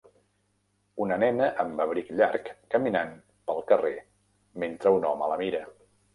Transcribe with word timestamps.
Una 1.03 1.17
nena 1.23 1.49
amb 1.63 1.83
abric 1.85 2.09
llarg 2.21 2.49
caminant 2.77 3.13
pel 3.51 3.61
carrer 3.75 3.93
mentre 4.67 4.97
un 4.99 5.09
home 5.13 5.31
la 5.35 5.41
mira 5.45 5.63